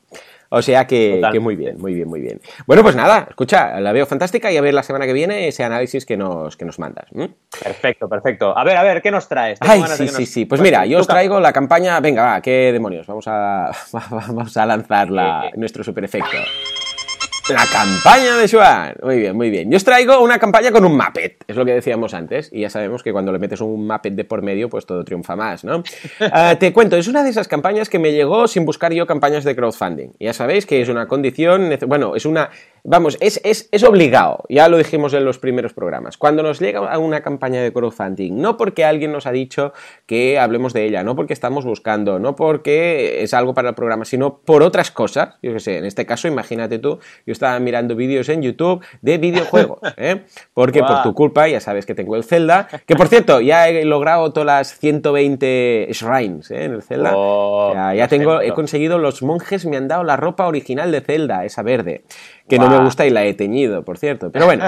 [0.49, 2.39] O sea que, muy bien, muy bien, muy bien.
[2.65, 5.63] Bueno, pues nada, escucha, la veo fantástica y a ver la semana que viene ese
[5.63, 7.05] análisis que nos, que nos mandas.
[7.61, 8.57] Perfecto, perfecto.
[8.57, 9.59] A ver, a ver, ¿qué nos traes?
[9.61, 10.45] Ay, sí, sí, sí.
[10.45, 11.99] Pues mira, yo os traigo la campaña.
[11.99, 13.07] Venga, va, qué demonios.
[13.07, 15.09] Vamos a, vamos a lanzar
[15.55, 16.37] nuestro super efecto.
[17.49, 18.95] La campaña de Swan.
[19.01, 19.71] Muy bien, muy bien.
[19.71, 22.69] Yo os traigo una campaña con un Muppet, es lo que decíamos antes, y ya
[22.69, 25.83] sabemos que cuando le metes un Muppet de por medio, pues todo triunfa más, ¿no?
[26.19, 29.45] Ah, te cuento, es una de esas campañas que me llegó sin buscar yo campañas
[29.45, 30.09] de crowdfunding.
[30.19, 32.49] Ya sabéis que es una condición, bueno, es una
[32.89, 36.15] Vamos, es, es, es, obligado, ya lo dijimos en los primeros programas.
[36.15, 39.73] Cuando nos llega a una campaña de crowdfunding, no porque alguien nos ha dicho
[40.05, 44.05] que hablemos de ella, no porque estamos buscando, no porque es algo para el programa,
[44.05, 45.35] sino por otras cosas.
[45.41, 49.17] Yo qué sé, en este caso, imagínate tú, yo estaba mirando vídeos en YouTube de
[49.17, 50.23] videojuegos, ¿eh?
[50.53, 53.85] porque por tu culpa ya sabes que tengo el Zelda, que por cierto, ya he
[53.85, 56.65] logrado todas las 120 shrines ¿eh?
[56.65, 57.11] en el Zelda.
[57.15, 61.45] Oh, ya tengo, he conseguido, los monjes me han dado la ropa original de Zelda,
[61.45, 62.03] esa verde
[62.47, 64.31] que no me gusta y la he teñido, por cierto.
[64.31, 64.65] Pero bueno,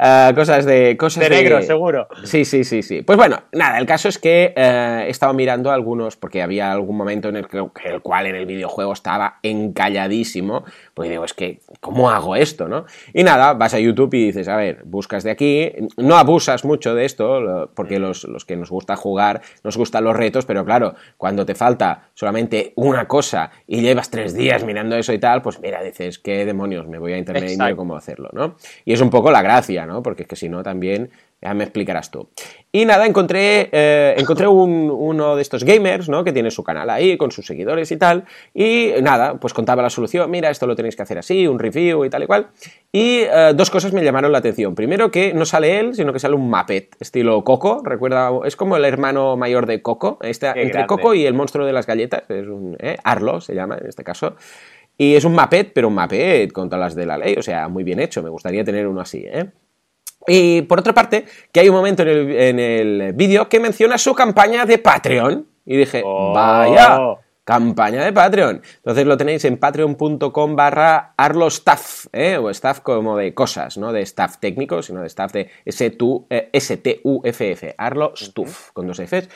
[0.00, 0.96] eh, cosas de...
[0.96, 2.08] Cosas de negro, seguro.
[2.24, 3.02] Sí, sí, sí, sí.
[3.02, 6.96] Pues bueno, nada, el caso es que eh, he estado mirando algunos, porque había algún
[6.96, 11.60] momento en el, que, el cual en el videojuego estaba encalladísimo, pues digo, es que,
[11.84, 12.86] ¿cómo hago esto, no?
[13.12, 16.94] Y nada, vas a YouTube y dices, a ver, buscas de aquí, no abusas mucho
[16.94, 20.94] de esto, porque los, los que nos gusta jugar, nos gustan los retos, pero claro,
[21.18, 25.60] cuando te falta solamente una cosa y llevas tres días mirando eso y tal, pues
[25.60, 26.88] mira, dices, ¿qué demonios?
[26.88, 28.56] me voy a internet y miro cómo hacerlo, ¿no?
[28.86, 30.02] Y es un poco la gracia, ¿no?
[30.02, 31.10] Porque es que si no también
[31.44, 32.30] ya me explicarás tú.
[32.72, 36.24] Y nada, encontré, eh, encontré uno de estos gamers, ¿no?
[36.24, 38.24] Que tiene su canal ahí con sus seguidores y tal.
[38.54, 40.30] Y nada, pues contaba la solución.
[40.30, 42.48] Mira, esto lo tenéis que hacer así, un review y tal y cual.
[42.90, 44.74] Y eh, dos cosas me llamaron la atención.
[44.74, 47.82] Primero que no sale él, sino que sale un Muppet, estilo Coco.
[47.84, 50.18] Recuerda, es como el hermano mayor de Coco.
[50.22, 52.22] Este, entre Coco y el monstruo de las galletas.
[52.30, 52.96] Es un ¿eh?
[53.04, 54.36] Arlo, se llama en este caso.
[54.96, 57.68] Y es un Muppet, pero un Muppet con todas las de la ley, o sea,
[57.68, 58.22] muy bien hecho.
[58.22, 59.50] Me gustaría tener uno así, ¿eh?
[60.26, 64.64] Y por otra parte, que hay un momento en el, vídeo que menciona su campaña
[64.66, 65.46] de Patreon.
[65.66, 66.32] Y dije, oh.
[66.34, 66.98] vaya,
[67.44, 68.62] campaña de Patreon.
[68.76, 72.36] Entonces lo tenéis en patreon.com barra arlostaff, ¿eh?
[72.38, 76.14] o staff como de cosas, no de staff técnico, sino de staff de S-T-U-F-F,
[77.78, 79.28] arlostuff, con dos Fs.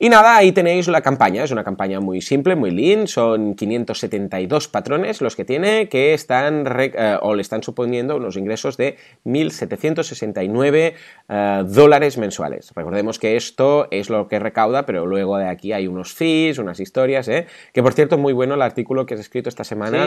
[0.00, 4.68] Y nada, ahí tenéis la campaña, es una campaña muy simple, muy lean, son 572
[4.68, 10.94] patrones los que tiene, que están eh, o le están suponiendo unos ingresos de 1.769
[11.28, 12.70] eh, dólares mensuales.
[12.76, 16.78] Recordemos que esto es lo que recauda, pero luego de aquí hay unos fees, unas
[16.78, 17.48] historias, ¿eh?
[17.72, 20.06] que por cierto muy bueno el artículo que has escrito esta semana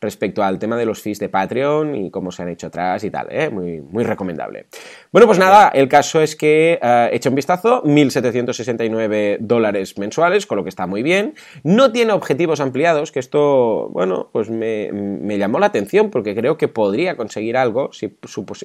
[0.00, 3.10] respecto al tema de los fees de Patreon y cómo se han hecho atrás y
[3.10, 3.50] tal, ¿eh?
[3.50, 4.66] muy, muy recomendable.
[5.12, 10.46] Bueno, pues nada, el caso es que he hecho un vistazo, 1.769 eh, dólares mensuales,
[10.46, 11.34] con lo que está muy bien.
[11.64, 14.88] No tiene objetivos ampliados, que esto, bueno, pues me,
[15.36, 18.16] llamó la atención porque creo que podría conseguir algo si,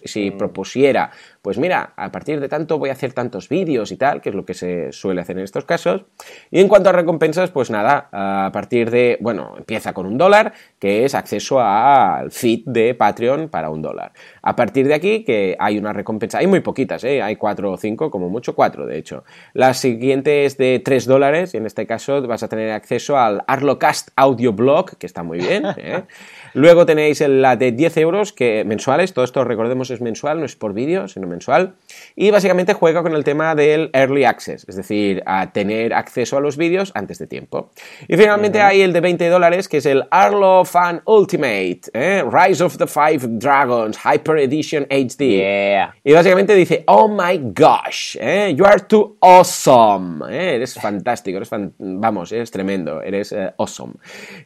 [0.05, 0.37] si mm.
[0.37, 4.29] propusiera, pues mira, a partir de tanto voy a hacer tantos vídeos y tal, que
[4.29, 6.05] es lo que se suele hacer en estos casos.
[6.49, 10.53] Y en cuanto a recompensas, pues nada, a partir de, bueno, empieza con un dólar,
[10.79, 14.13] que es acceso al feed de Patreon para un dólar.
[14.41, 17.21] A partir de aquí, que hay una recompensa, hay muy poquitas, ¿eh?
[17.21, 19.23] hay cuatro o cinco, como mucho cuatro, de hecho.
[19.53, 23.43] La siguiente es de tres dólares, y en este caso vas a tener acceso al
[23.47, 25.65] Arlocast Audio Blog, que está muy bien.
[25.77, 26.03] ¿eh?
[26.53, 30.55] Luego tenéis la de 10 euros que mensuales, todo esto recordemos es mensual, no es
[30.55, 31.75] por vídeo, sino mensual.
[32.15, 36.41] Y básicamente juega con el tema del early access, es decir, a tener acceso a
[36.41, 37.71] los vídeos antes de tiempo.
[38.07, 42.23] Y finalmente hay el de 20 dólares que es el Arlo Fan Ultimate, ¿eh?
[42.29, 45.87] Rise of the Five Dragons Hyper Edition HD.
[46.03, 48.53] Y básicamente dice, oh my gosh, ¿eh?
[48.55, 50.25] you are too awesome.
[50.29, 50.55] ¿eh?
[50.55, 53.93] Eres fantástico, eres vamos, eres tremendo, eres awesome.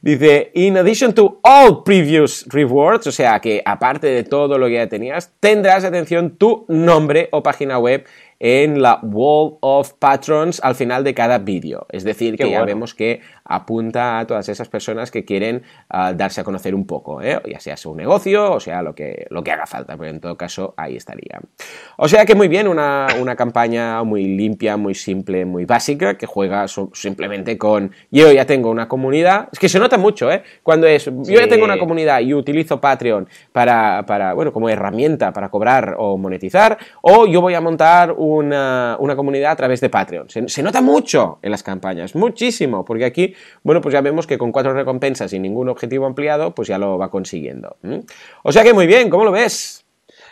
[0.02, 4.76] Dice, in addition to all previous rewards, o sea que aparte de todo lo que
[4.76, 8.06] ya tenías, tendrás, atención, tu nombre o página web
[8.44, 11.86] en la Wall of Patrons al final de cada vídeo.
[11.92, 16.42] Es decir, que ya vemos que apunta a todas esas personas que quieren ah, darse
[16.42, 17.40] a conocer un poco, ¿eh?
[17.48, 20.38] ya sea su negocio o sea lo que, lo que haga falta, pero en todo
[20.38, 21.40] caso ahí estaría.
[21.98, 26.66] O sea que muy bien, una, campaña muy limpia, muy simple, muy básica, que juega
[26.94, 30.42] simplemente con yo ya tengo una comunidad, es que se nota mucho, ¿eh?
[30.64, 35.32] Cuando es yo ya tengo una comunidad y utilizo Patreon para, para, bueno, como herramienta
[35.32, 40.28] para cobrar o monetizar, o yo voy a montar una, comunidad a través de Patreon.
[40.30, 44.52] se nota mucho en las campañas, muchísimo, porque aquí bueno, pues ya vemos que con
[44.52, 47.78] cuatro recompensas y ningún objetivo ampliado, pues ya lo va consiguiendo.
[48.44, 49.86] O sea que muy bien, ¿cómo lo ves?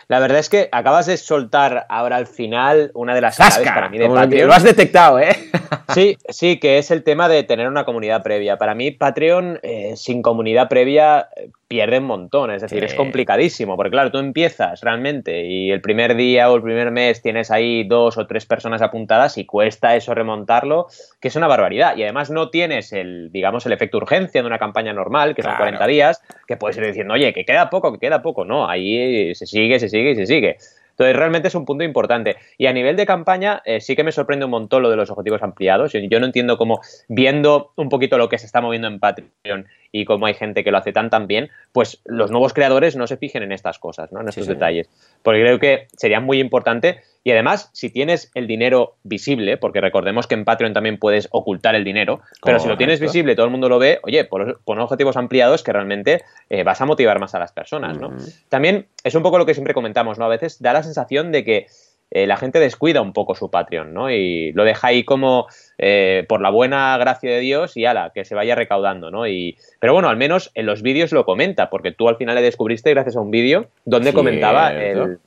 [0.08, 3.90] La verdad es que acabas de soltar ahora al final una de las claves para
[3.90, 4.48] mí de Patreon.
[4.48, 5.36] Lo has detectado, ¿eh?
[5.94, 8.58] Sí, sí, que es el tema de tener una comunidad previa.
[8.58, 11.30] Para mí, Patreon eh, sin comunidad previa
[11.70, 16.16] pierde un montón, es decir, es complicadísimo, porque claro, tú empiezas realmente y el primer
[16.16, 20.16] día o el primer mes tienes ahí dos o tres personas apuntadas y cuesta eso
[20.16, 20.88] remontarlo,
[21.22, 21.96] que es una barbaridad.
[21.96, 25.56] Y además no tienes el, digamos, el efecto urgencia de una campaña normal, que son
[25.56, 28.46] 40 días, que puedes ir diciendo, oye, que queda poco, que queda poco.
[28.46, 30.58] No, ahí se sigue, se sigue y se sigue.
[31.00, 32.36] Entonces, realmente es un punto importante.
[32.58, 35.10] Y a nivel de campaña, eh, sí que me sorprende un montón lo de los
[35.10, 35.94] objetivos ampliados.
[35.94, 40.04] Yo no entiendo cómo, viendo un poquito lo que se está moviendo en Patreon y
[40.04, 43.16] cómo hay gente que lo hace tan tan bien, pues los nuevos creadores no se
[43.16, 44.20] fijen en estas cosas, ¿no?
[44.20, 44.90] en estos detalles.
[45.24, 50.26] Porque creo que sería muy importante y además, si tienes el dinero visible, porque recordemos
[50.26, 53.52] que en Patreon también puedes ocultar el dinero, pero si lo tienes visible, todo el
[53.52, 57.40] mundo lo ve, oye, pon, objetivos ampliados que realmente eh, vas a motivar más a
[57.40, 58.14] las personas, ¿no?
[58.48, 60.26] También es un poco lo que siempre comentamos, ¿no?
[60.26, 61.68] A veces da la sensación de que
[62.12, 64.10] eh, la gente descuida un poco su Patreon, ¿no?
[64.10, 68.26] Y lo deja ahí como eh, por la buena gracia de Dios y ala, que
[68.26, 69.28] se vaya recaudando, ¿no?
[69.28, 72.42] Y, pero bueno, al menos en los vídeos lo comenta, porque tú al final le
[72.42, 75.20] descubriste gracias a un vídeo donde comentaba el,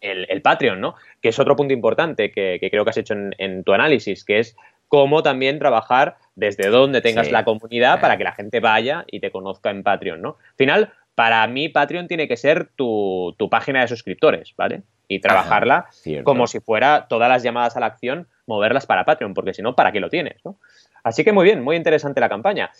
[0.00, 0.94] el, Patreon, ¿no?
[1.20, 4.56] Que es otro punto importante que, creo que has hecho en, tu análisis, que es
[4.88, 9.30] cómo también trabajar desde donde tengas la comunidad para que la gente vaya y te
[9.30, 10.36] conozca en Patreon, ¿no?
[10.50, 14.82] Al final, para mí Patreon tiene que ser tu, página de suscriptores, ¿vale?
[15.08, 15.86] Y trabajarla
[16.22, 19.74] como si fuera todas las llamadas a la acción, moverlas para Patreon, porque si no,
[19.74, 20.44] ¿para qué lo tienes?
[20.44, 20.58] ¿no?
[21.02, 22.70] Así que muy bien, muy interesante la campaña.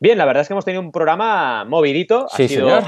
[0.00, 2.80] Bien, la verdad es que hemos tenido un programa movidito, ha sido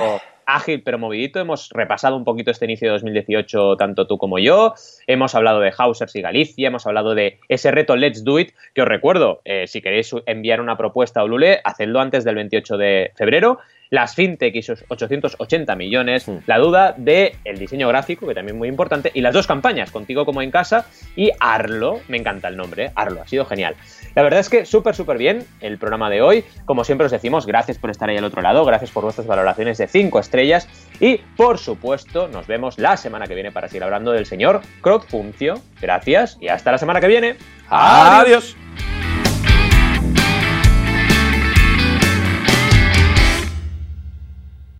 [0.54, 1.40] ágil pero movidito.
[1.40, 4.74] Hemos repasado un poquito este inicio de 2018, tanto tú como yo.
[5.06, 8.82] Hemos hablado de Hausers y Galicia, hemos hablado de ese reto Let's Do It, que
[8.82, 13.12] os recuerdo, eh, si queréis enviar una propuesta a Ulule, hacedlo antes del 28 de
[13.16, 13.58] febrero
[13.90, 16.38] las fintech y sus 880 millones, mm.
[16.46, 19.90] la duda del el diseño gráfico, que también es muy importante, y las dos campañas,
[19.90, 20.86] Contigo como en casa
[21.16, 22.92] y Arlo, me encanta el nombre, ¿eh?
[22.94, 23.74] Arlo, ha sido genial.
[24.14, 26.44] La verdad es que súper, súper bien el programa de hoy.
[26.64, 29.78] Como siempre os decimos, gracias por estar ahí al otro lado, gracias por vuestras valoraciones
[29.78, 30.68] de 5 estrellas
[31.00, 35.54] y, por supuesto, nos vemos la semana que viene para seguir hablando del señor Crowdfuncio.
[35.80, 37.36] Gracias y hasta la semana que viene.
[37.68, 38.56] Adiós.